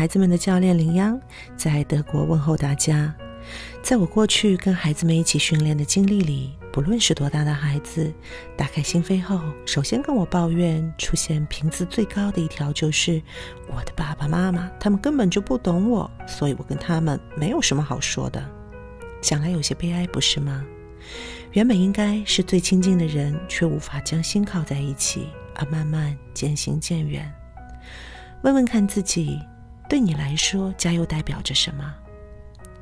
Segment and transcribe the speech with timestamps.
[0.00, 1.20] 孩子们的教练林央，
[1.58, 3.14] 在德国问候大家。
[3.82, 8.10] 在我过去跟孩子们一起训练的经历里，不论是多大的孩子，
[8.56, 13.20] 打开心扉后，首先跟我抱怨出现频次最高的一条就是
[13.68, 18.42] 我的爸爸妈妈，他们根本就不懂我，所以我跟他们没有什么好说的。
[19.20, 20.64] 想来有些悲哀，不是吗？
[21.52, 25.26] 原本应该是最亲近的人，却无法将心靠在一起，
[25.56, 27.30] 而慢慢渐行渐远。
[28.42, 29.38] 问问看自己，
[29.90, 31.94] 对你来说，家又代表着什么？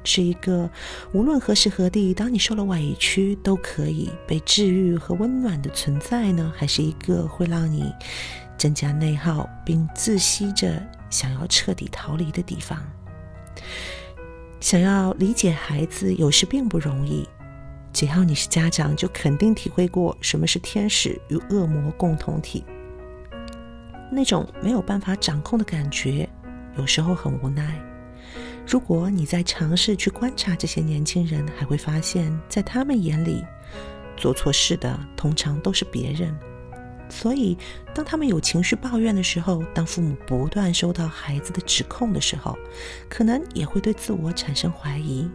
[0.04, 0.68] 是一个
[1.12, 6.52] 无论何时何地，当你受了委屈都可以被治愈和温暖的存在呢？
[6.54, 7.90] 还是一个会让你
[8.58, 12.78] 增加内耗并窒息着想要彻底逃离的地方？
[14.60, 17.26] 想要理解孩子，有时并不容易。
[17.90, 22.64] 只要你是家长，就肯定体会过什么是天使与恶魔共同体。
[24.12, 26.28] 那种没有办法掌控的感觉，
[26.78, 27.78] 有时候很无奈。
[28.66, 33.44] 如果你在尝试去观察这些年轻人，还会发现，在他们眼里，
[34.16, 36.34] 做错事的通常都是别人。
[37.10, 37.56] 所以，
[37.94, 42.56] 当他们有情绪抱怨的时候，当父母不断收到孩子的指控的时候，
[43.08, 45.26] 可能也会对自我产生怀疑：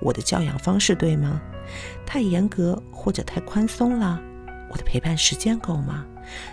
[0.00, 1.40] 我的教养方式对吗？
[2.04, 4.20] 太严格或者太宽松了？
[4.70, 6.04] 我的陪伴时间够吗？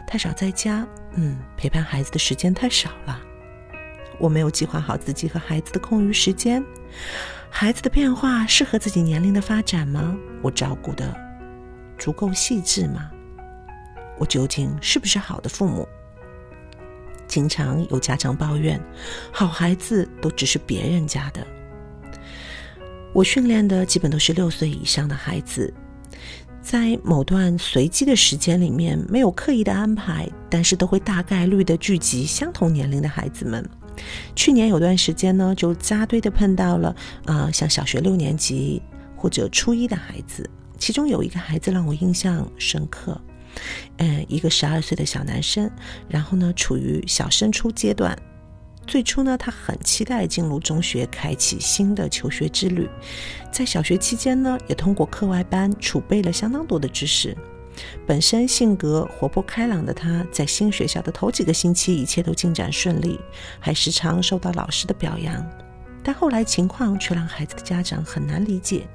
[0.07, 3.19] 太少在家，嗯，陪伴孩子的时间太少了。
[4.21, 6.63] 我没有计划好自己和孩子的空余时间，
[7.49, 10.15] 孩子的变化适合自己年龄的发展吗？
[10.43, 11.11] 我照顾的
[11.97, 13.09] 足够细致吗？
[14.19, 15.87] 我究竟是不是好的父母？
[17.27, 18.79] 经常有家长抱怨，
[19.31, 21.45] 好孩子都只是别人家的。
[23.13, 25.73] 我训练的基本都是六岁以上的孩子，
[26.61, 33.67] 在某段随机的时间里面，没有刻意的安排，但是都会大概率的聚集相同年龄的孩子们。
[34.35, 38.81] 去年有段时间呢，就扎堆的碰到了，呃，像小学六年级
[39.15, 43.19] 或者初一的孩子，其中有一个孩子让我印象深刻，
[43.97, 45.69] 嗯，一个十二岁的小男生，
[46.07, 48.17] 然后呢，处于小升初阶段，
[48.87, 52.89] 最初呢，他很期待进入中学，开启新的求学之旅，
[53.51, 57.37] 在小学期间呢，也通过课外班储备了相当多的知识。
[58.05, 63.19] 本身性格活泼开朗的他，在新学校的头几个星期，一切都进展顺利，
[63.59, 65.45] 还时常受到老师的表扬。
[66.03, 68.87] 但后来情况却让孩子的家长很难理解。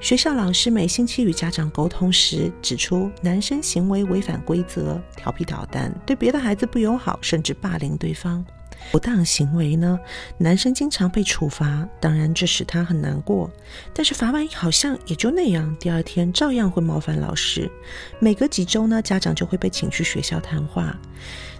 [0.00, 8.44] 学校老师每星期与家长沟通时，指出男生行为违反规则，调皮捣蛋，对别的孩子不友好，甚至霸凌对方。
[8.90, 9.98] 不当行为呢？
[10.38, 13.50] 男生经常被处罚，当然这使他很难过。
[13.94, 17.70] 但是罚完好像也就那样，第二天照样会冒犯老师。
[18.18, 20.98] 每隔几周呢，家长就会被请去学校谈话。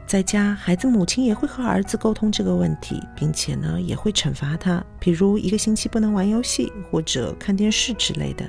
[0.06, 8.44] 在家，孩子母亲也会和儿子沟通这个问题，并且呢，也会惩罚他，比如一个星期不能玩游戏或者看电视之类的，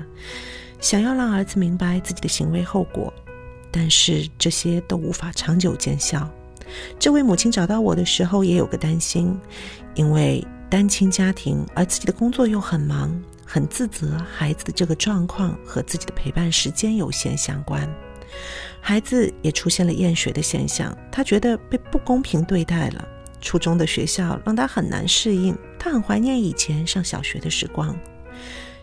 [0.80, 3.14] 想要让儿子明白自己的行为后果。
[3.70, 6.28] 但是这些都无法长久见效。
[6.98, 9.38] 这位母亲找到我的时候也有个担心，
[9.94, 17.88] 因为单亲家庭，而自己的工作又很忙，很自责孩子的这个状况和自己的陪伴时间有限相关。
[18.80, 23.06] 孩子也出现了厌学的现象，他觉得被不公平对待了。
[23.40, 27.94] 初中的学校让他很难适应，他很怀念以前上小学的时光。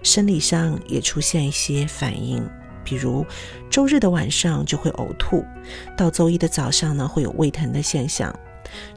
[0.03, 2.47] 生理上也出现一些反应。
[2.89, 3.23] 比如，
[3.69, 5.45] 周日的晚上就会呕吐，
[5.95, 8.33] 到周一的早上呢会有胃疼的现象。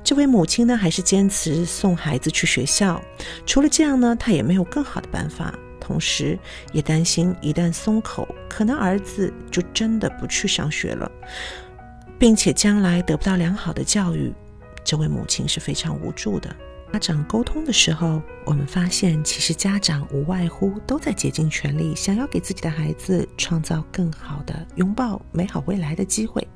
[0.03, 3.03] 这位母亲呢还是坚持送孩子去学校，
[3.44, 5.54] 除了这样呢，她也没有更好的办法。
[5.78, 6.38] 同时，
[6.72, 11.10] 也担心一旦松口，可能儿子就真的不去上学了，
[12.19, 14.32] 并且将来得不到良好的教育。
[14.84, 16.54] 这位母亲是非常无助的。
[16.93, 26.47] 家长沟通的时候，我们发现，其实家长无外乎都在竭尽全力，想要给自己的孩子创造更好的拥抱美好未来的机会，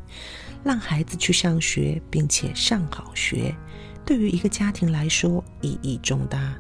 [0.63, 3.55] 让孩子去上学，并且上好学，
[4.05, 6.55] 对于一个家庭来说意义重大。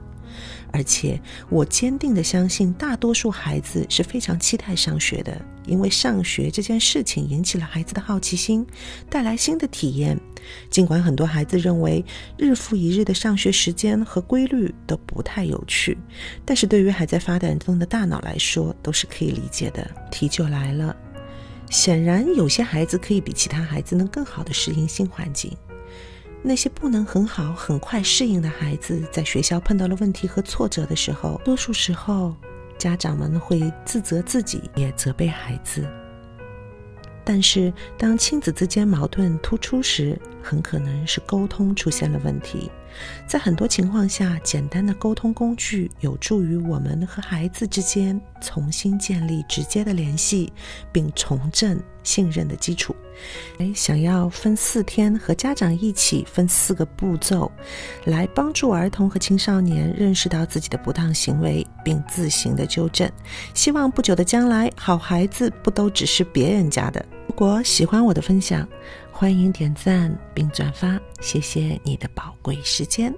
[0.72, 8.66] 而且，我坚定的相信，大多数孩子是非常期待上学的，因为上学这件事情引起了孩子的好奇心，
[9.08, 10.18] 带来新的体验。
[10.70, 12.04] 尽管很多孩子认为
[12.36, 15.98] 日复一日的上学时间和规律都不太有趣，
[16.44, 19.90] 但是对于还在发展中的大脑来说，都是可以理解的。
[20.10, 20.94] 题就来了，
[21.68, 25.50] 显然有些孩子可以比其他孩子能更好的适应新环境。
[26.48, 32.36] 那些不能很好、很快适应的孩子，在学校碰到了问题和挫折的时候，多数时候，
[32.78, 35.84] 家长们会自责自己，也责备孩子。
[37.24, 42.70] 但是，当亲子之间矛盾突出时，很可能是沟通出现了问题。
[43.26, 50.52] 在很多情况下，简单的沟通工具有助于我们和孩子之间重新建立直接的联系，
[50.92, 52.94] 并重振信任的基础。
[53.74, 57.50] 想要分四天和家长一起分四个步骤，
[58.04, 63.10] 来帮助儿童和青少年认识到自己的不当行为，并自行的纠正。
[63.54, 67.04] 希望不久的将来，好孩子不都只是别人家的。
[67.26, 68.68] 如果喜欢我的分享，
[69.18, 73.10] 欢迎点赞并转发，谢谢你的宝贵时间。